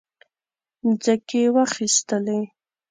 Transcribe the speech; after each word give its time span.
مځکې 0.83 1.41
واخیستلې. 1.55 2.39